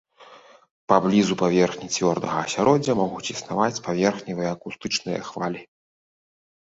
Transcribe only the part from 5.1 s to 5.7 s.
хвалі.